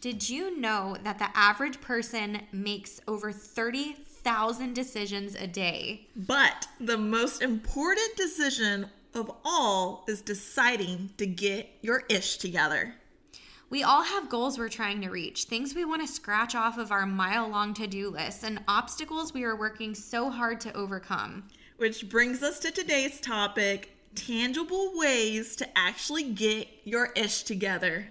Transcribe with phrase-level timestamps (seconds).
[0.00, 6.08] Did you know that the average person makes over 30,000 decisions a day?
[6.14, 12.96] But the most important decision of all is deciding to get your ish together.
[13.70, 16.92] We all have goals we're trying to reach, things we want to scratch off of
[16.92, 21.44] our mile long to do list, and obstacles we are working so hard to overcome.
[21.78, 28.08] Which brings us to today's topic tangible ways to actually get your ish together.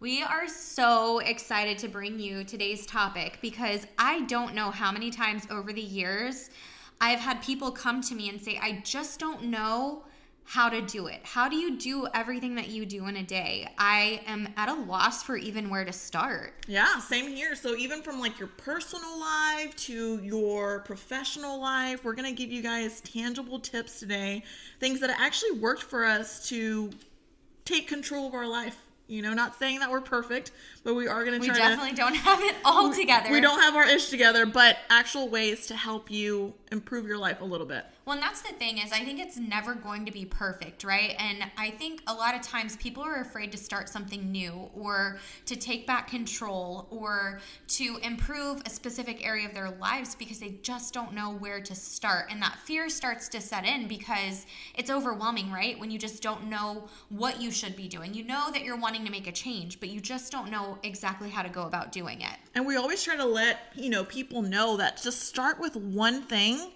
[0.00, 5.10] We are so excited to bring you today's topic because I don't know how many
[5.10, 6.50] times over the years
[7.00, 10.04] I've had people come to me and say, I just don't know
[10.46, 11.20] how to do it.
[11.24, 13.66] How do you do everything that you do in a day?
[13.78, 16.52] I am at a loss for even where to start.
[16.68, 17.54] Yeah, same here.
[17.54, 22.52] So, even from like your personal life to your professional life, we're going to give
[22.52, 24.42] you guys tangible tips today,
[24.80, 26.90] things that actually worked for us to
[27.64, 28.76] take control of our life.
[29.06, 30.50] You know, not saying that we're perfect,
[30.82, 31.96] but we are going to try We definitely to.
[31.96, 33.30] don't have it all together.
[33.30, 37.42] We don't have our ish together, but actual ways to help you improve your life
[37.42, 37.84] a little bit.
[38.04, 41.14] Well, and that's the thing is I think it's never going to be perfect, right?
[41.18, 45.18] And I think a lot of times people are afraid to start something new or
[45.46, 50.58] to take back control or to improve a specific area of their lives because they
[50.62, 52.26] just don't know where to start.
[52.30, 54.44] And that fear starts to set in because
[54.74, 55.78] it's overwhelming, right?
[55.78, 58.12] When you just don't know what you should be doing.
[58.12, 61.30] You know that you're wanting to make a change, but you just don't know exactly
[61.30, 62.36] how to go about doing it.
[62.54, 66.20] And we always try to let, you know, people know that just start with one
[66.22, 66.70] thing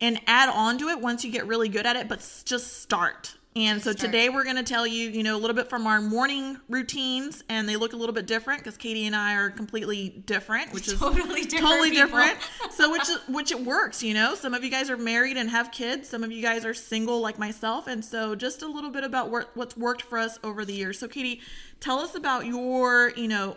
[0.00, 3.34] and add on to it once you get really good at it, but just start.
[3.54, 4.12] And so Start.
[4.12, 7.42] today we're going to tell you, you know, a little bit from our morning routines,
[7.48, 10.88] and they look a little bit different because Katie and I are completely different, which
[10.88, 12.06] is Totally different totally people.
[12.08, 12.36] different.
[12.72, 14.34] so which which it works, you know.
[14.34, 16.06] Some of you guys are married and have kids.
[16.06, 19.30] Some of you guys are single like myself, and so just a little bit about
[19.30, 20.98] what, what's worked for us over the years.
[20.98, 21.40] So Katie,
[21.80, 23.56] tell us about your, you know,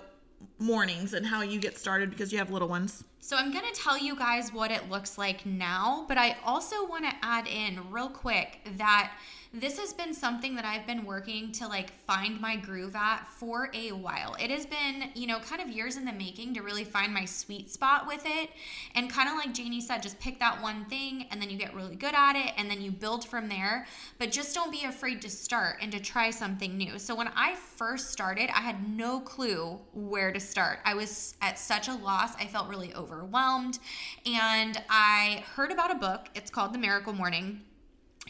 [0.57, 3.03] mornings and how you get started because you have little ones.
[3.19, 6.88] So I'm going to tell you guys what it looks like now, but I also
[6.88, 9.11] want to add in real quick that
[9.51, 13.71] this has been something that I've been working to like find my groove at for
[13.73, 14.35] a while.
[14.39, 17.25] It has been, you know, kind of years in the making to really find my
[17.25, 18.51] sweet spot with it.
[18.93, 21.73] And kind of like Janie said, just pick that one thing and then you get
[21.73, 23.87] really good at it and then you build from there.
[24.19, 26.99] But just don't be afraid to start and to try something new.
[26.99, 30.77] So when I first started, I had no clue where to start.
[30.85, 32.35] I was at such a loss.
[32.35, 33.79] I felt really overwhelmed.
[34.27, 36.27] And I heard about a book.
[36.35, 37.61] It's called The Miracle Morning.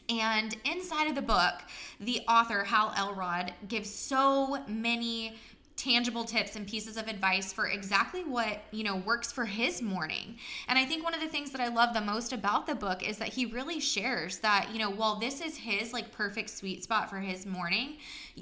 [0.10, 1.54] And inside of the book,
[2.00, 5.36] the author, Hal Elrod, gives so many
[5.80, 10.38] tangible tips and pieces of advice for exactly what you know works for his morning.
[10.68, 13.08] And i think one of the things that i love the most about the book
[13.08, 16.84] is that he really shares that you know while this is his like perfect sweet
[16.84, 17.96] spot for his morning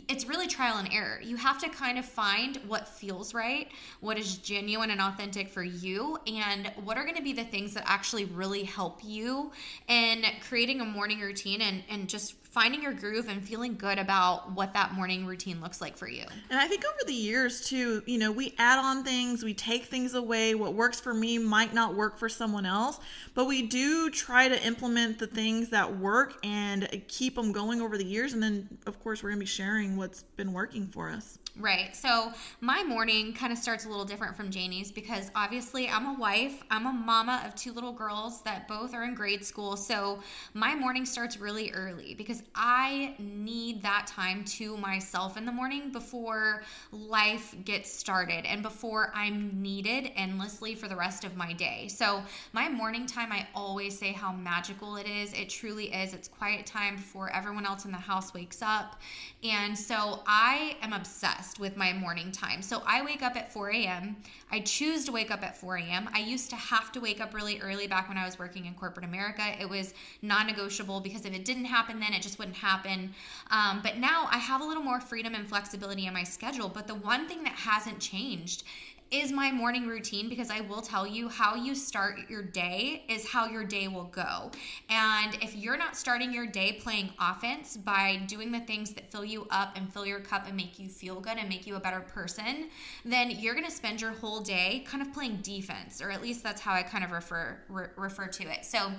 [0.08, 3.70] it's really trial and error you have to kind of find what feels right
[4.00, 7.74] what is genuine and authentic for you and what are going to be the things
[7.74, 9.52] that actually really help you
[9.88, 14.52] in creating a morning routine and and just finding your groove and feeling good about
[14.54, 18.02] what that morning routine looks like for you And I think over the years too,
[18.06, 20.56] you know, we add on things, we take things away.
[20.56, 23.00] What works for me might not work for someone else,
[23.34, 27.98] but we do try to implement the things that work and keep them going over
[27.98, 28.34] the years.
[28.34, 31.40] And then, of course, we're going to be sharing what's been working for us.
[31.60, 31.96] Right.
[31.96, 32.32] So
[32.62, 36.62] my morning kind of starts a little different from Janie's because obviously I'm a wife.
[36.70, 39.76] I'm a mama of two little girls that both are in grade school.
[39.76, 40.20] So
[40.54, 45.92] my morning starts really early because I need that time to myself in the morning
[45.92, 51.88] before life gets started and before I'm needed endlessly for the rest of my day.
[51.88, 52.22] So
[52.54, 55.34] my morning time, I always say how magical it is.
[55.34, 56.14] It truly is.
[56.14, 59.02] It's quiet time before everyone else in the house wakes up.
[59.44, 62.62] And so I am obsessed with my morning time.
[62.62, 64.18] So I wake up at 4 a.m.
[64.52, 66.10] I choose to wake up at 4 a.m.
[66.14, 68.74] I used to have to wake up really early back when I was working in
[68.74, 69.44] corporate America.
[69.60, 73.14] It was non negotiable because if it didn't happen then, it just wouldn't happen.
[73.52, 76.70] Um, but now I have a little more freedom and flexibility in my schedule.
[76.70, 78.64] But the one thing that hasn't changed
[79.12, 83.28] is my morning routine because I will tell you how you start your day is
[83.28, 84.52] how your day will go.
[84.90, 89.24] And if you're not starting your day playing offense by doing the things that fill
[89.24, 91.80] you up and fill your cup and make you feel good and make you a
[91.80, 92.70] better person,
[93.06, 96.44] then you're going to spend your whole day kind of playing defense, or at least
[96.44, 98.66] that's how I kind of refer re- refer to it.
[98.66, 98.92] So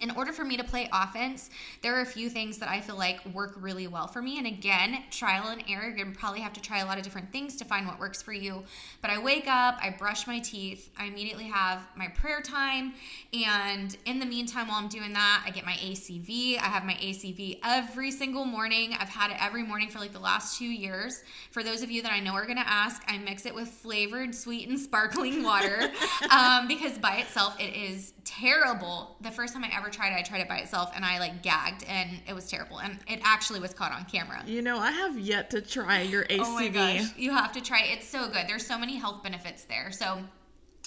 [0.00, 1.50] in order for me to play offense,
[1.82, 4.38] there are a few things that I feel like work really well for me.
[4.38, 5.88] And again, trial and error.
[5.88, 8.22] You're gonna probably have to try a lot of different things to find what works
[8.22, 8.64] for you.
[9.02, 12.94] But I wake up, I brush my teeth, I immediately have my prayer time.
[13.32, 16.58] And in the meantime, while I'm doing that, I get my ACV.
[16.58, 18.94] I have my ACV every single morning.
[18.98, 21.22] I've had it every morning for like the last two years.
[21.50, 24.34] For those of you that I know are gonna ask, I mix it with flavored,
[24.34, 25.90] sweet, and sparkling water
[26.30, 29.16] um, because by itself it is terrible.
[29.20, 31.42] The first time I ever tried it, I tried it by itself and I like
[31.42, 32.78] gagged and it was terrible.
[32.78, 34.42] And it actually was caught on camera.
[34.46, 36.40] You know, I have yet to try your ACV.
[36.40, 37.98] Oh my gosh, you have to try it.
[37.98, 38.46] It's so good.
[38.48, 39.92] There's so many health benefits there.
[39.92, 40.20] So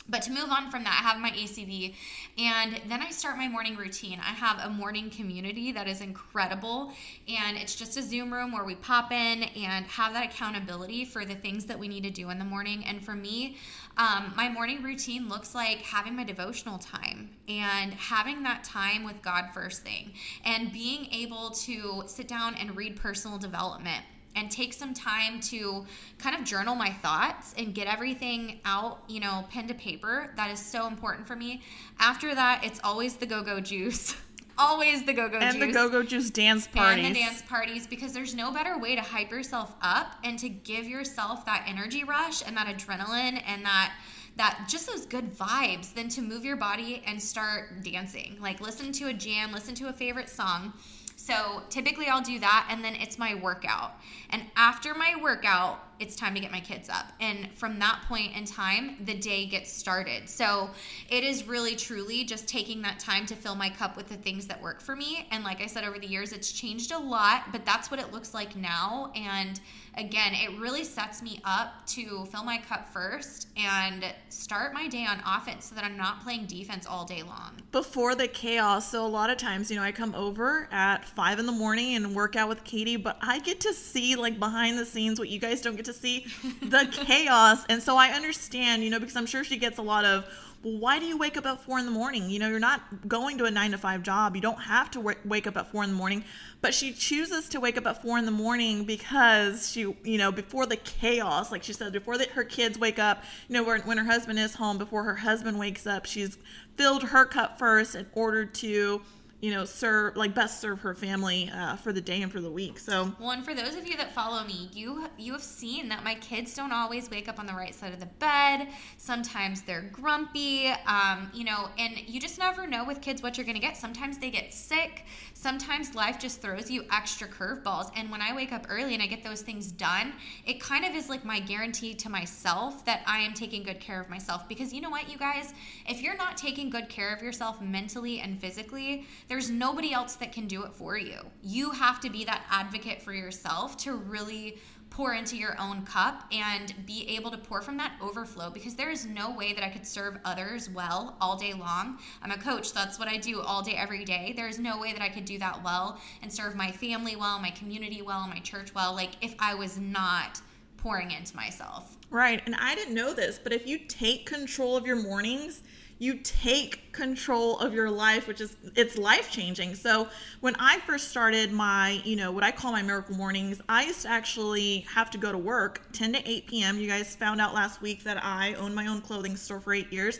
[0.09, 1.95] but to move on from that, I have my ACV
[2.37, 4.19] and then I start my morning routine.
[4.19, 6.91] I have a morning community that is incredible
[7.27, 11.23] and it's just a Zoom room where we pop in and have that accountability for
[11.23, 12.83] the things that we need to do in the morning.
[12.85, 13.57] And for me,
[13.97, 19.21] um, my morning routine looks like having my devotional time and having that time with
[19.21, 20.11] God first thing
[20.43, 24.03] and being able to sit down and read personal development
[24.35, 25.85] and take some time to
[26.17, 30.31] kind of journal my thoughts and get everything out, you know, pen to paper.
[30.35, 31.61] That is so important for me.
[31.99, 34.15] After that, it's always the go go juice.
[34.57, 35.53] always the go go juice.
[35.53, 37.05] And the go go juice dance parties.
[37.05, 40.49] And the dance parties because there's no better way to hype yourself up and to
[40.49, 43.93] give yourself that energy rush and that adrenaline and that
[44.35, 48.35] that just those good vibes than to move your body and start dancing.
[48.39, 50.73] Like listen to a jam, listen to a favorite song
[51.15, 53.93] so typically I'll do that and then it's my workout.
[54.29, 57.11] And after my workout, it's time to get my kids up.
[57.19, 60.29] And from that point in time, the day gets started.
[60.29, 60.69] So
[61.09, 64.47] it is really truly just taking that time to fill my cup with the things
[64.47, 65.27] that work for me.
[65.31, 68.11] And like I said, over the years, it's changed a lot, but that's what it
[68.11, 69.11] looks like now.
[69.15, 69.59] And
[69.97, 75.05] again, it really sets me up to fill my cup first and start my day
[75.05, 77.51] on offense so that I'm not playing defense all day long.
[77.71, 81.39] Before the chaos, so a lot of times, you know, I come over at five
[81.39, 84.77] in the morning and work out with Katie, but I get to see like behind
[84.77, 86.25] the scenes what you guys don't get to see
[86.61, 87.65] the chaos.
[87.69, 90.25] And so I understand, you know, because I'm sure she gets a lot of,
[90.63, 92.29] well, why do you wake up at four in the morning?
[92.29, 94.35] You know, you're not going to a nine to five job.
[94.35, 96.23] You don't have to w- wake up at four in the morning.
[96.61, 100.31] But she chooses to wake up at four in the morning because she, you know,
[100.31, 103.81] before the chaos, like she said, before the, her kids wake up, you know, when,
[103.81, 106.37] when her husband is home, before her husband wakes up, she's
[106.77, 109.01] filled her cup first in order to
[109.43, 112.49] you know, serve like best serve her family uh, for the day and for the
[112.49, 112.79] week.
[112.79, 116.01] So, well, and for those of you that follow me, you you have seen that
[116.01, 118.69] my kids don't always wake up on the right side of the bed.
[118.95, 123.43] Sometimes they're grumpy, um, you know, and you just never know with kids what you're
[123.43, 123.75] going to get.
[123.75, 125.03] Sometimes they get sick
[125.43, 127.91] sometimes life just throws you extra curveballs.
[127.97, 130.13] And when I wake up early and I get those things done,
[130.47, 133.99] it kind of is like my guarantee to myself that I am taking good care
[133.99, 134.47] of myself.
[134.47, 135.53] Because you know what, you guys,
[135.85, 140.31] if you're not taking good care of yourself mentally and physically, there's nobody else that
[140.31, 141.19] can do it for you.
[141.43, 144.59] You have to be that advocate for yourself to really
[144.93, 148.91] pour into your own cup and be able to pour from that overflow because there
[148.91, 151.97] is no way that I could serve others well all day long.
[152.21, 154.33] I'm a coach, that's what I do all day, every day.
[154.35, 157.39] There is no way that I could do that well and serve my family well,
[157.39, 160.39] my community well, my church well, like if I was not
[160.77, 161.97] pouring into myself.
[162.11, 162.43] Right.
[162.45, 165.63] And I didn't know this, but if you take control of your mornings,
[165.99, 170.07] you take control of your life which is it's life changing so
[170.41, 174.01] when i first started my you know what i call my miracle mornings i used
[174.01, 177.53] to actually have to go to work 10 to 8 p.m you guys found out
[177.53, 180.19] last week that i owned my own clothing store for eight years.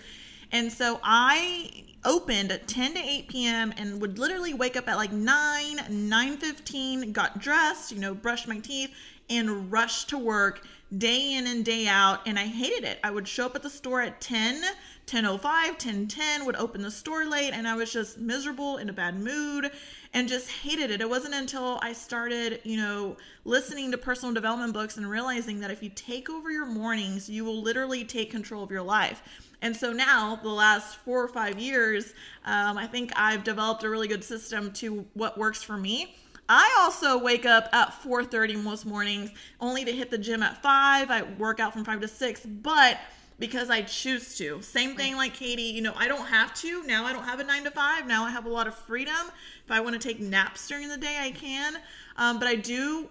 [0.51, 4.97] And so i opened at 10 to 8 p.m and would literally wake up at
[4.97, 8.91] like 9 9 15 got dressed you know brushed my teeth
[9.29, 10.65] and rush to work
[10.97, 12.99] day in and day out and i hated it.
[13.03, 14.61] I would show up at the store at 10
[15.09, 19.19] 1005 1010 would open the store late and i was just miserable in a bad
[19.19, 19.71] mood
[20.13, 21.01] and just hated it.
[21.01, 25.71] It wasn't until i started you know listening to personal development books and realizing that
[25.71, 29.23] if you take over your mornings you will literally take control of your life.
[29.61, 32.13] And so now the last four or five years
[32.45, 36.15] um, i think i've developed a really good system to what works for me
[36.49, 41.09] I also wake up at 4:30 most mornings only to hit the gym at 5.
[41.09, 42.99] I work out from 5 to 6, but
[43.39, 44.61] because I choose to.
[44.61, 46.83] Same thing like Katie, you know, I don't have to.
[46.83, 48.05] Now I don't have a nine to five.
[48.07, 49.31] Now I have a lot of freedom.
[49.65, 51.77] If I want to take naps during the day, I can.
[52.17, 53.09] Um, but I do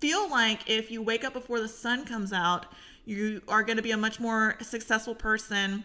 [0.00, 2.66] feel like if you wake up before the sun comes out,
[3.04, 5.84] you are going to be a much more successful person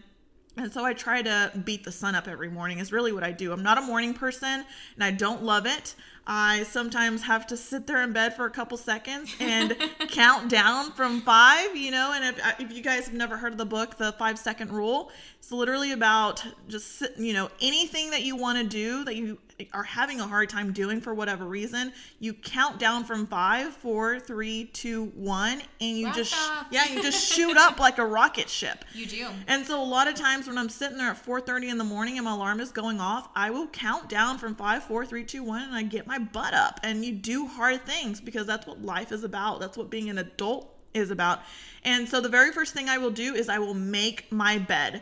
[0.56, 3.32] And so I try to beat the sun up every morning, is really what I
[3.32, 3.52] do.
[3.52, 4.64] I'm not a morning person
[4.96, 5.96] and I don't love it.
[6.26, 9.76] I sometimes have to sit there in bed for a couple seconds and
[10.10, 12.14] count down from five, you know.
[12.16, 15.12] And if, if you guys have never heard of the book, The Five Second Rule,
[15.38, 19.38] it's literally about just, you know, anything that you want to do that you
[19.74, 24.20] are having a hard time doing for whatever reason, you count down from five, four,
[24.20, 26.68] three, two, one, and you just, off.
[26.72, 28.86] yeah, you just shoot up like a rocket ship.
[28.94, 29.28] You do.
[29.48, 32.18] And so a lot of times when I'm sitting there at 4:30 in the morning
[32.18, 35.44] and my alarm is going off, I will count down from five, four, three, two,
[35.44, 36.80] one, and I get my butt up.
[36.84, 39.60] And you do hard things because that's what life is about.
[39.60, 41.40] That's what being an adult is about.
[41.84, 45.02] And so the very first thing I will do is I will make my bed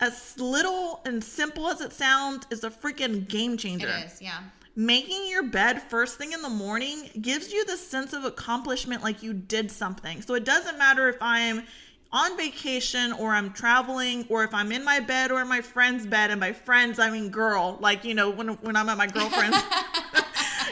[0.00, 3.88] as little and simple as it sounds, is a freaking game changer.
[3.88, 4.40] It is, yeah.
[4.76, 9.22] Making your bed first thing in the morning gives you the sense of accomplishment like
[9.24, 10.22] you did something.
[10.22, 11.64] So it doesn't matter if I'm
[12.12, 16.06] on vacation or I'm traveling or if I'm in my bed or in my friend's
[16.06, 19.06] bed and by friends I mean girl like you know when when I'm at my
[19.18, 19.58] girlfriend's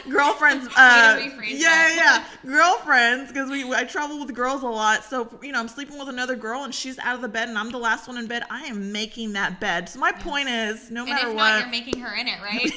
[0.09, 0.67] girlfriends.
[0.77, 3.31] Uh, yeah, yeah, girlfriends.
[3.31, 6.35] Because we I travel with girls a lot, so you know I'm sleeping with another
[6.35, 8.43] girl and she's out of the bed and I'm the last one in bed.
[8.49, 9.89] I am making that bed.
[9.89, 12.71] So my point is, no and matter what, not, you're making her in it, right?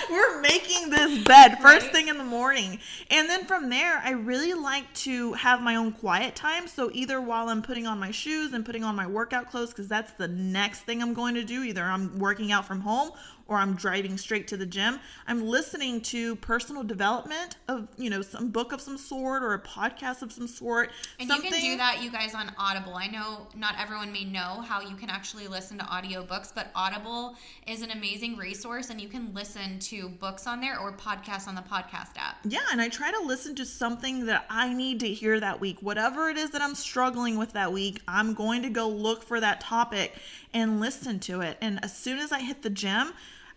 [0.10, 1.92] We're making this bed first right?
[1.92, 2.78] thing in the morning,
[3.10, 6.66] and then from there, I really like to have my own quiet time.
[6.66, 9.88] So either while I'm putting on my shoes and putting on my workout clothes, because
[9.88, 11.62] that's the next thing I'm going to do.
[11.62, 13.10] Either I'm working out from home
[13.50, 18.22] or I'm driving straight to the gym, I'm listening to personal development of, you know,
[18.22, 20.92] some book of some sort or a podcast of some sort.
[21.18, 21.52] And something.
[21.52, 22.94] you can do that, you guys, on Audible.
[22.94, 27.34] I know not everyone may know how you can actually listen to audiobooks, but Audible
[27.66, 31.56] is an amazing resource and you can listen to books on there or podcasts on
[31.56, 32.38] the podcast app.
[32.44, 35.78] Yeah, and I try to listen to something that I need to hear that week.
[35.82, 39.40] Whatever it is that I'm struggling with that week, I'm going to go look for
[39.40, 40.14] that topic
[40.54, 41.58] and listen to it.
[41.60, 43.12] And as soon as I hit the gym,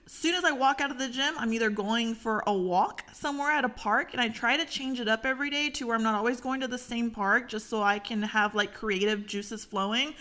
[0.06, 3.52] soon as I walk out of the gym, I'm either going for a walk somewhere
[3.52, 6.04] at a park, and I try to change it up every day to where I'm
[6.04, 9.66] not always going to the same park just so I can have like creative juices
[9.66, 10.14] flowing.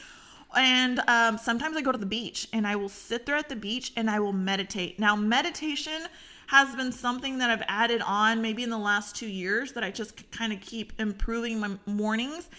[0.55, 3.57] And um, sometimes I go to the beach and I will sit there at the
[3.57, 4.99] beach and I will meditate.
[4.99, 6.07] Now, meditation
[6.49, 9.91] has been something that I've added on maybe in the last two years that I
[9.91, 12.51] just kind of keep improving my mornings.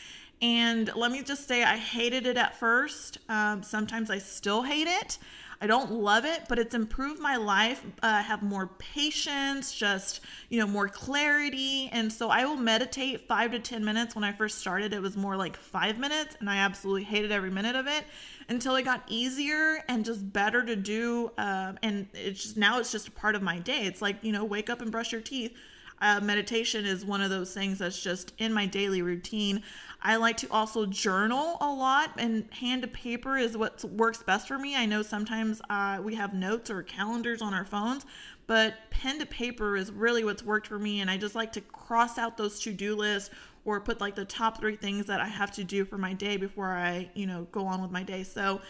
[0.41, 3.19] And let me just say, I hated it at first.
[3.29, 5.19] Um, sometimes I still hate it.
[5.63, 7.81] I don't love it, but it's improved my life.
[8.01, 11.87] Uh, have more patience, just, you know, more clarity.
[11.93, 14.13] And so I will meditate five to 10 minutes.
[14.13, 17.49] When I first started, it was more like five minutes, and I absolutely hated every
[17.49, 18.03] minute of it
[18.49, 21.31] until it got easier and just better to do.
[21.37, 23.83] Uh, and it's just now it's just a part of my day.
[23.85, 25.55] It's like, you know, wake up and brush your teeth.
[26.01, 29.63] Uh, meditation is one of those things that's just in my daily routine.
[30.01, 34.47] I like to also journal a lot, and hand to paper is what works best
[34.49, 34.75] for me.
[34.75, 38.05] I know sometimes uh, we have notes or calendars on our phones,
[38.45, 40.99] but pen to paper is really what's worked for me.
[40.99, 43.29] And I just like to cross out those to do lists
[43.65, 46.35] or put like the top three things that I have to do for my day
[46.35, 48.23] before I, you know, go on with my day.
[48.23, 48.61] So,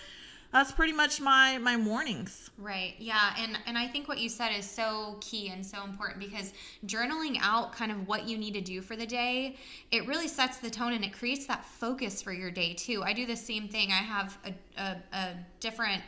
[0.54, 4.52] that's pretty much my my mornings right yeah and and i think what you said
[4.58, 6.54] is so key and so important because
[6.86, 9.58] journaling out kind of what you need to do for the day
[9.92, 13.04] it really sets the tone and it creates that focus for your day too.
[13.04, 13.92] I do the same thing.
[13.92, 16.02] I have a, a, a different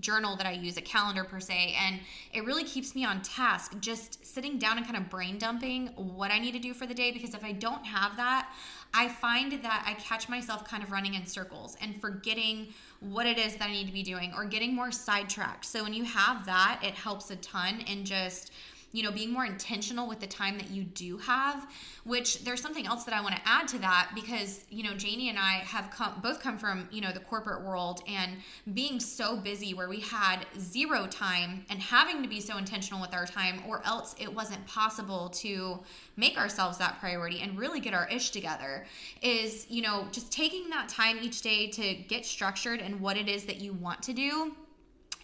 [0.00, 2.00] journal that I use, a calendar per se, and
[2.32, 3.78] it really keeps me on task.
[3.80, 6.94] Just sitting down and kind of brain dumping what I need to do for the
[6.94, 8.50] day because if I don't have that,
[8.92, 12.68] I find that I catch myself kind of running in circles and forgetting
[12.98, 15.64] what it is that I need to be doing or getting more sidetracked.
[15.64, 18.52] So when you have that, it helps a ton in just
[18.92, 21.66] you know, being more intentional with the time that you do have,
[22.04, 25.28] which there's something else that I want to add to that because, you know, Janie
[25.28, 28.38] and I have come both come from, you know, the corporate world and
[28.74, 33.14] being so busy where we had zero time and having to be so intentional with
[33.14, 35.78] our time or else it wasn't possible to
[36.16, 38.86] make ourselves that priority and really get our ish together
[39.22, 43.28] is, you know, just taking that time each day to get structured and what it
[43.28, 44.52] is that you want to do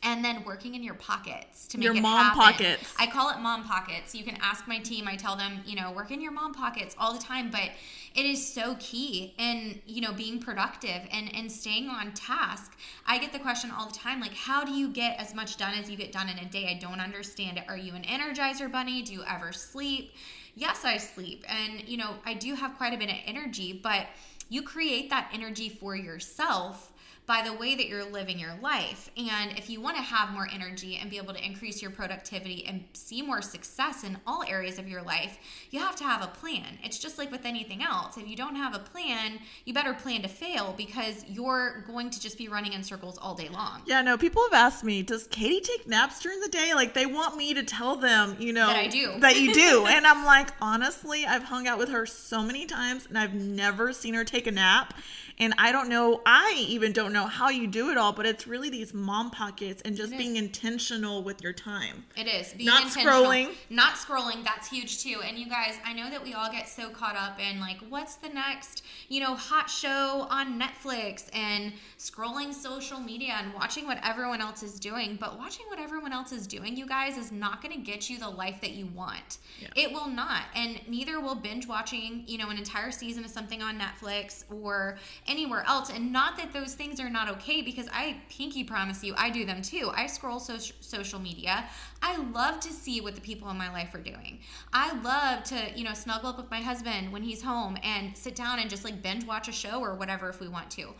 [0.02, 2.40] and then working in your pockets to make your it mom happen.
[2.40, 2.94] pockets.
[2.98, 4.14] I call it mom pockets.
[4.14, 5.08] You can ask my team.
[5.08, 7.70] I tell them, you know, work in your mom pockets all the time, but
[8.14, 12.76] it is so key in you know being productive and and staying on task.
[13.06, 15.74] I get the question all the time, like, how do you get as much done
[15.74, 16.66] as you get done in a day?
[16.68, 17.64] I don't understand it.
[17.68, 19.02] Are you an energizer bunny?
[19.02, 20.12] Do you ever sleep?
[20.54, 24.06] Yes, I sleep, and you know, I do have quite a bit of energy, but
[24.48, 26.92] you create that energy for yourself
[27.26, 29.10] by the way that you're living your life.
[29.16, 32.64] And if you want to have more energy and be able to increase your productivity
[32.66, 35.38] and see more success in all areas of your life,
[35.70, 36.78] you have to have a plan.
[36.84, 38.16] It's just like with anything else.
[38.16, 42.20] If you don't have a plan, you better plan to fail because you're going to
[42.20, 43.82] just be running in circles all day long.
[43.86, 46.74] Yeah, no, people have asked me, does Katie take naps during the day?
[46.74, 49.18] Like they want me to tell them, you know, That I do.
[49.18, 49.86] That you do.
[49.88, 53.92] and I'm like, honestly, I've hung out with her so many times and I've never
[53.92, 54.94] seen her take a nap.
[55.38, 58.46] And I don't know, I even don't know how you do it all, but it's
[58.46, 62.04] really these mom pockets and just being intentional with your time.
[62.16, 63.54] It is being Not scrolling.
[63.70, 64.44] Not scrolling.
[64.44, 65.22] That's huge too.
[65.26, 68.16] And you guys, I know that we all get so caught up in like, what's
[68.16, 73.98] the next, you know, hot show on Netflix and scrolling social media and watching what
[74.02, 75.16] everyone else is doing.
[75.18, 78.18] But watching what everyone else is doing, you guys, is not going to get you
[78.18, 79.38] the life that you want.
[79.60, 79.68] Yeah.
[79.74, 83.62] It will not, and neither will binge watching, you know, an entire season of something
[83.62, 85.90] on Netflix or anywhere else.
[85.90, 89.46] And not that those things are not okay, because I pinky promise you, I do
[89.46, 89.90] them too.
[89.94, 91.64] I scroll so- social media.
[92.02, 94.40] I love to see what the people in my life are doing.
[94.72, 98.34] I love to, you know, snuggle up with my husband when he's home and sit
[98.34, 100.94] down and just like binge watch a show or whatever if we want to.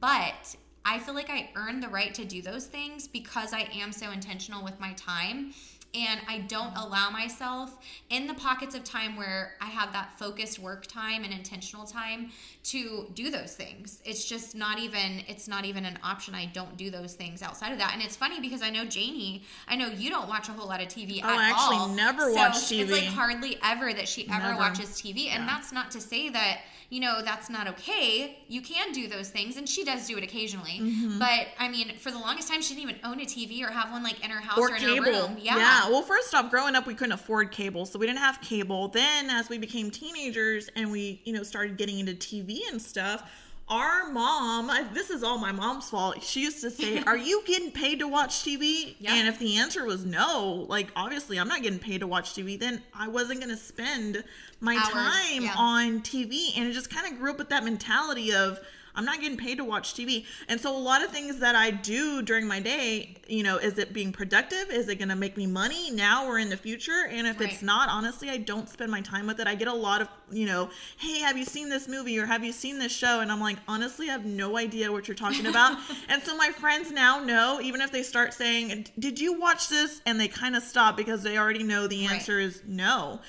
[0.00, 3.90] But I feel like I earned the right to do those things because I am
[3.90, 5.54] so intentional with my time
[5.94, 7.76] and I don't allow myself
[8.10, 12.30] in the pockets of time where I have that focused work time and intentional time
[12.64, 14.00] to do those things.
[14.04, 16.34] It's just not even it's not even an option.
[16.34, 17.92] I don't do those things outside of that.
[17.94, 20.80] And it's funny because I know Janie, I know you don't watch a whole lot
[20.80, 21.88] of TV Oh, at I actually all.
[21.88, 22.80] never So watch TV.
[22.80, 24.58] It's like hardly ever that she ever Never.
[24.58, 25.28] watches TV.
[25.28, 25.46] And Yeah.
[25.46, 26.60] that's not to say that,
[26.94, 28.38] you know, that's not okay.
[28.46, 30.78] You can do those things and she does do it occasionally.
[30.80, 31.18] Mm-hmm.
[31.18, 33.90] But I mean, for the longest time she didn't even own a TV or have
[33.90, 35.04] one like in her house or or, in cable.
[35.06, 35.36] her room.
[35.40, 35.88] Yeah.
[35.88, 38.86] Well, first off, growing up, we couldn't afford cable, so we didn't have cable.
[38.86, 43.28] Then, as we became teenagers and we, you know, started getting into TV and stuff,
[43.68, 46.22] our mom, this is all my mom's fault.
[46.22, 49.14] She used to say, "Are you getting paid to watch TV?" Yeah.
[49.14, 52.58] And if the answer was no, like obviously I'm not getting paid to watch TV,
[52.58, 54.22] then I wasn't going to spend
[54.60, 55.54] my Hours, time yeah.
[55.56, 56.56] on TV.
[56.56, 58.60] And it just kind of grew up with that mentality of
[58.96, 60.24] I'm not getting paid to watch TV.
[60.48, 63.78] And so a lot of things that I do during my day, you know, is
[63.78, 64.70] it being productive?
[64.70, 67.06] Is it going to make me money now or in the future?
[67.10, 69.46] And if it's not, honestly, I don't spend my time with it.
[69.46, 72.44] I get a lot of, you know, hey, have you seen this movie or have
[72.44, 73.20] you seen this show?
[73.20, 75.76] And I'm like, honestly, I have no idea what you're talking about.
[76.08, 80.00] and so my friends now know, even if they start saying, did you watch this?
[80.06, 82.14] And they kind of stop because they already know the Right.
[82.14, 83.20] answer is no.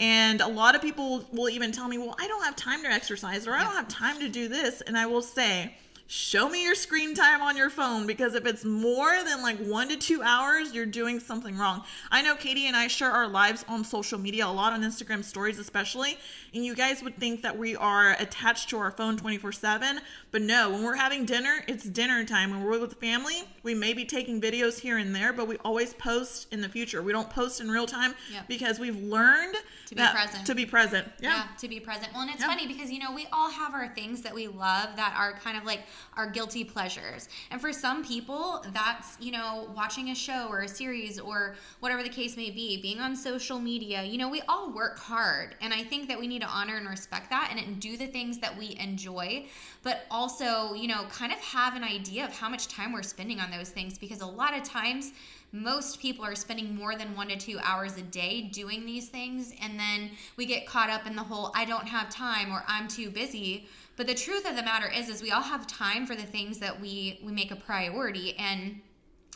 [0.00, 2.88] And a lot of people will even tell me, well, I don't have time to
[2.88, 4.80] exercise or I don't have time to do this.
[4.80, 5.76] And I will say,
[6.06, 9.88] show me your screen time on your phone because if it's more than like one
[9.90, 11.84] to two hours, you're doing something wrong.
[12.10, 15.22] I know Katie and I share our lives on social media, a lot on Instagram
[15.22, 16.18] stories, especially.
[16.54, 20.00] And you guys would think that we are attached to our phone 24 7.
[20.32, 22.50] But no, when we're having dinner, it's dinner time.
[22.50, 25.56] When we're with the family, we may be taking videos here and there, but we
[25.58, 27.02] always post in the future.
[27.02, 28.48] We don't post in real time Yep.
[28.48, 30.46] because we've learned To be present.
[30.46, 31.08] To be present.
[31.20, 31.28] yeah.
[31.30, 31.44] Yeah.
[31.58, 32.12] to be present.
[32.12, 32.46] Well, and it's Yeah.
[32.46, 35.56] funny because you know we all have our things that we love that are kind
[35.58, 35.82] of like
[36.16, 37.28] our guilty pleasures.
[37.50, 42.02] And for some people, that's you know watching a show or a series or whatever
[42.02, 44.02] the case may be, being on social media.
[44.02, 46.88] You know, we all work hard, and I think that we need to honor and
[46.88, 49.46] respect that and do the things that we enjoy,
[49.82, 53.38] but also you know kind of have an idea of how much time we're spending
[53.40, 55.12] on those things because a lot of times
[55.52, 59.52] most people are spending more than one to two hours a day doing these things
[59.60, 62.88] and then we get caught up in the whole i don't have time or i'm
[62.88, 63.66] too busy.
[63.96, 66.58] But the truth of the matter is is we all have time for the things
[66.60, 68.80] that we we make a priority and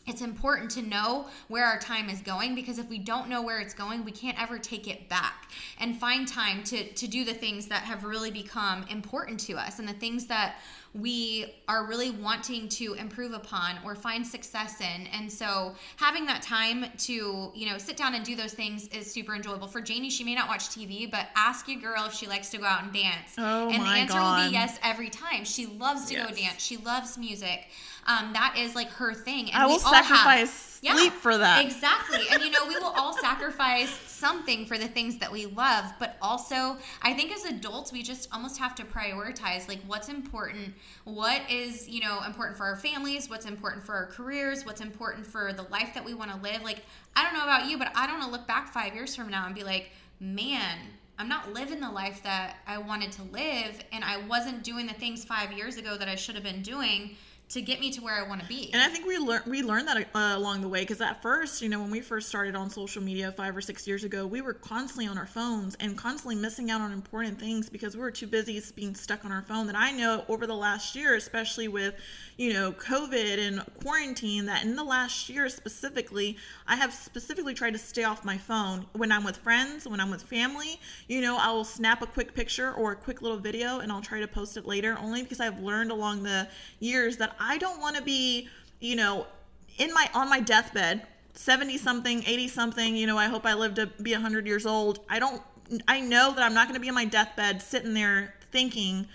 [0.07, 3.59] it's important to know where our time is going because if we don't know where
[3.61, 5.50] it's going we can't ever take it back
[5.81, 9.79] and find time to to do the things that have really become important to us
[9.79, 10.57] and the things that
[10.94, 15.09] we are really wanting to improve upon or find success in.
[15.09, 19.11] And so having that time to you know sit down and do those things is
[19.11, 19.66] super enjoyable.
[19.66, 22.59] For janie she may not watch tv but ask your girl if she likes to
[22.59, 23.35] go out and dance.
[23.38, 25.44] Oh and the answer will be yes every time.
[25.44, 26.62] She loves to go dance.
[26.62, 27.66] She loves music
[28.07, 31.12] um, that is like her thing and I we will all have- sacrifice Yeah, sleep
[31.14, 31.64] for that.
[31.64, 32.21] Exactly.
[32.31, 36.17] And you know, we will all sacrifice something for the things that we love, but
[36.21, 41.40] also I think as adults we just almost have to prioritize like what's important, what
[41.51, 45.53] is, you know, important for our families, what's important for our careers, what's important for
[45.53, 46.62] the life that we want to live.
[46.62, 46.83] Like
[47.17, 49.29] I don't know about you, but I don't want to look back 5 years from
[49.31, 49.90] now and be like,
[50.21, 50.79] "Man,
[51.19, 54.95] I'm not living the life that I wanted to live and I wasn't doing the
[54.95, 57.17] things 5 years ago that I should have been doing."
[57.50, 58.70] To get me to where I want to be.
[58.72, 61.61] And I think we learned we learned that uh, along the way because at first,
[61.61, 64.40] you know, when we first started on social media five or six years ago, we
[64.40, 68.11] were constantly on our phones and constantly missing out on important things because we were
[68.11, 69.66] too busy being stuck on our phone.
[69.66, 71.94] That I know over the last year, especially with
[72.38, 77.74] you know COVID and quarantine, that in the last year specifically, I have specifically tried
[77.74, 80.80] to stay off my phone when I'm with friends, when I'm with family.
[81.09, 84.00] You know, I will snap a quick picture or a quick little video and I'll
[84.00, 86.48] try to post it later, only because I've learned along the
[86.80, 88.49] years that I don't want to be,
[88.81, 89.27] you know,
[89.79, 93.75] in my on my deathbed, 70 something, 80 something, you know, I hope I live
[93.75, 95.01] to be 100 years old.
[95.09, 95.42] I don't
[95.88, 99.07] I know that I'm not going to be on my deathbed sitting there thinking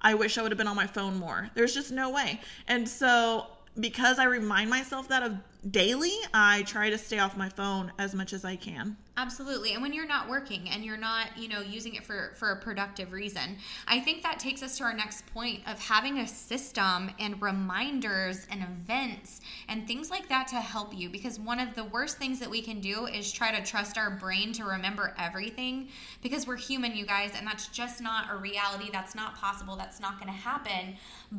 [0.00, 1.50] I wish I would have been on my phone more.
[1.54, 2.40] There's just no way.
[2.68, 3.46] And so
[3.78, 5.36] because I remind myself that of
[5.70, 8.96] daily, I try to stay off my phone as much as I can.
[9.18, 9.72] Absolutely.
[9.72, 12.56] And when you're not working and you're not, you know, using it for for a
[12.56, 13.56] productive reason.
[13.88, 18.46] I think that takes us to our next point of having a system and reminders
[18.50, 22.38] and events and things like that to help you because one of the worst things
[22.40, 25.88] that we can do is try to trust our brain to remember everything
[26.22, 28.90] because we're human, you guys, and that's just not a reality.
[28.92, 29.76] That's not possible.
[29.76, 30.94] That's not going to happen.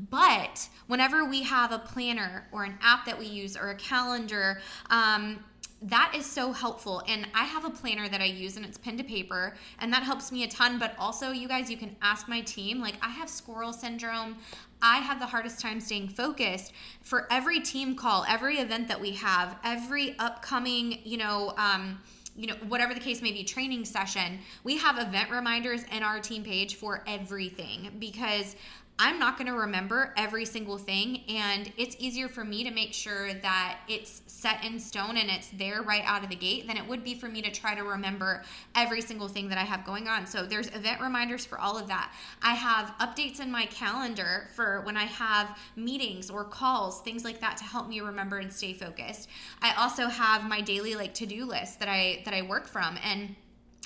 [0.09, 4.61] But whenever we have a planner or an app that we use or a calendar,
[4.89, 5.43] um,
[5.81, 7.03] that is so helpful.
[7.07, 10.03] And I have a planner that I use and it's pen to paper, and that
[10.03, 10.79] helps me a ton.
[10.79, 12.79] But also, you guys, you can ask my team.
[12.79, 14.37] Like, I have squirrel syndrome.
[14.81, 19.11] I have the hardest time staying focused for every team call, every event that we
[19.11, 21.99] have, every upcoming, you know, um,
[22.35, 26.19] you know, whatever the case may be, training session, we have event reminders in our
[26.19, 28.55] team page for everything because
[28.99, 31.21] I'm not going to remember every single thing.
[31.29, 35.49] And it's easier for me to make sure that it's set in stone and it's
[35.49, 37.83] there right out of the gate than it would be for me to try to
[37.83, 38.43] remember
[38.75, 40.25] every single thing that I have going on.
[40.25, 42.11] So there's event reminders for all of that.
[42.41, 47.39] I have updates in my calendar for when I have meetings or calls, things like
[47.41, 49.29] that to help me remember and stay focused.
[49.61, 53.35] I also have my daily like to-do list that I that I work from and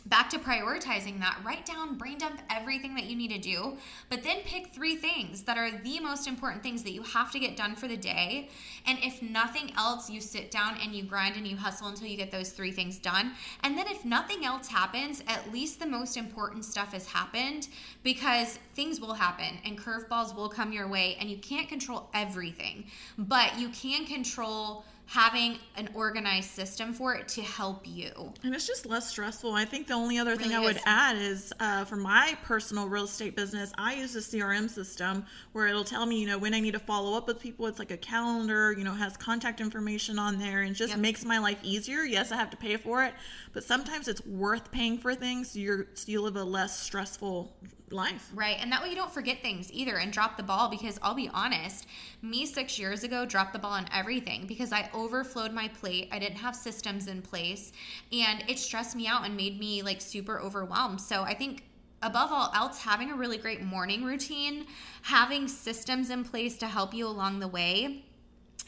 [0.05, 3.77] back to prioritizing that write down brain dump everything that you need to do
[4.09, 7.39] but then pick three things that are the most important things that you have to
[7.39, 8.49] get done for the day.
[8.85, 12.17] And if nothing else you sit down and you grind and you hustle until you
[12.17, 13.33] get those three things done.
[13.63, 17.67] And then if nothing else happens at least the most important stuff has happened
[18.03, 22.85] because things will happen and curveballs will come your way and you can't control everything.
[23.17, 28.31] But you can control having an organized system for it to help you.
[28.45, 29.51] And it's just less stressful.
[29.51, 30.83] I think the only other thing really I would is.
[30.85, 35.67] add is uh, for my personal real estate business, I use a CRM system where
[35.67, 37.67] it'll tell me, you know, when I need to follow up with people.
[37.67, 40.99] It's like a calendar, you know, has contact information on there and just yep.
[40.99, 42.03] makes my life easier.
[42.03, 43.13] Yes, I have to pay for it,
[43.51, 47.53] but sometimes it's worth paying for things so you're so you live a less stressful
[47.91, 48.31] life.
[48.33, 48.57] Right.
[48.59, 51.29] And that way you don't forget things either and drop the ball because I'll be
[51.33, 51.87] honest,
[52.21, 56.09] me six years ago dropped the ball on everything because I overflowed my plate.
[56.11, 57.71] I didn't have systems in place
[58.11, 61.01] and it stressed me out and made me like super overwhelmed.
[61.01, 61.63] So I think
[62.01, 64.65] above all else, having a really great morning routine,
[65.03, 68.05] having systems in place to help you along the way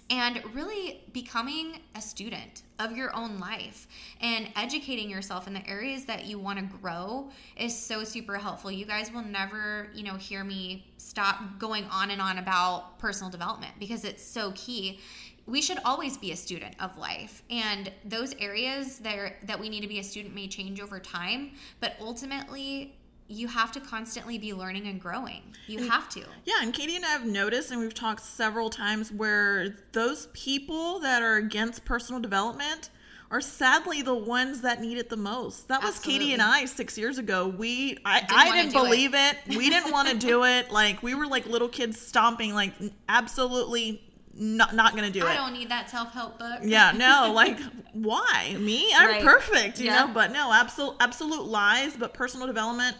[0.10, 3.88] and really becoming a student of your own life
[4.22, 8.72] and educating yourself in the areas that you want to grow is so super helpful.
[8.72, 13.32] You guys will never, you know, hear me stop going on and on about personal
[13.32, 15.00] development because it's so key.
[15.46, 17.44] We should always be a student of life.
[17.50, 21.52] And those areas that that we need to be a student may change over time,
[21.80, 22.96] but ultimately
[23.27, 25.41] you have to constantly be learning and growing.
[25.67, 26.21] You and, have to.
[26.45, 30.99] Yeah, and Katie and I have noticed, and we've talked several times, where those people
[30.99, 32.89] that are against personal development
[33.31, 35.67] are sadly the ones that need it the most.
[35.67, 36.19] That was Absolutely.
[36.19, 37.47] Katie and I six years ago.
[37.47, 39.38] We I didn't, I didn't believe it.
[39.47, 39.57] it.
[39.57, 40.69] We didn't want to do it.
[40.69, 42.73] Like we were like little kids stomping, like
[43.09, 44.03] absolutely
[44.36, 45.33] not not gonna do I it.
[45.33, 46.59] I don't need that self help book.
[46.63, 47.59] Yeah, no, like
[47.93, 48.91] why me?
[48.95, 49.23] I'm right.
[49.23, 50.05] perfect, you yeah.
[50.05, 50.13] know.
[50.13, 51.95] But no, absolute absolute lies.
[51.97, 52.97] But personal development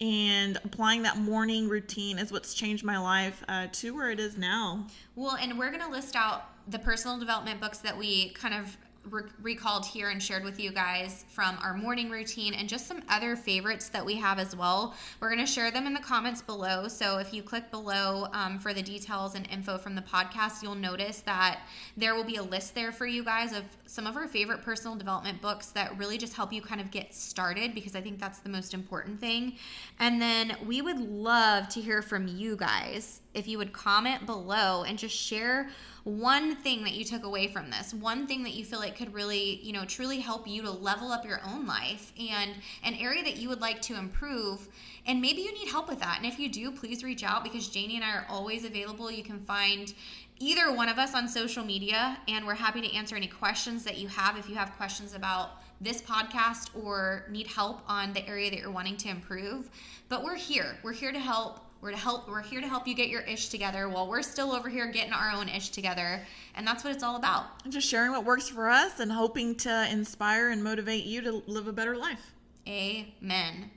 [0.00, 4.36] and applying that morning routine is what's changed my life uh, to where it is
[4.38, 4.86] now.
[5.16, 8.76] Well, and we're going to list out the personal development books that we kind of
[9.10, 13.02] re- recalled here and shared with you guys from our morning routine and just some
[13.08, 14.94] other favorites that we have as well.
[15.20, 16.88] We're going to share them in the comments below.
[16.88, 20.74] So if you click below um, for the details and info from the podcast, you'll
[20.74, 21.60] notice that
[21.96, 24.94] there will be a list there for you guys of some of our favorite personal
[24.94, 28.40] development books that really just help you kind of get started because I think that's
[28.40, 29.54] the most important thing.
[29.98, 34.84] And then we would love to hear from you guys if you would comment below
[34.84, 35.70] and just share
[36.04, 39.12] one thing that you took away from this, one thing that you feel like could
[39.12, 42.52] really, you know, truly help you to level up your own life and
[42.84, 44.68] an area that you would like to improve.
[45.06, 46.18] And maybe you need help with that.
[46.18, 49.10] And if you do, please reach out because Janie and I are always available.
[49.10, 49.92] You can find
[50.38, 53.98] either one of us on social media, and we're happy to answer any questions that
[53.98, 58.50] you have if you have questions about this podcast or need help on the area
[58.50, 59.70] that you're wanting to improve.
[60.08, 60.76] But we're here.
[60.82, 61.60] We're here to help.
[61.80, 62.28] We're to help.
[62.28, 65.12] We're here to help you get your ish together while we're still over here getting
[65.12, 66.20] our own ish together,
[66.56, 67.44] and that's what it's all about.
[67.68, 71.68] Just sharing what works for us and hoping to inspire and motivate you to live
[71.68, 72.32] a better life.
[72.66, 73.70] Amen.